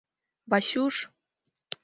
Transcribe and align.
—Васюш! 0.49 0.95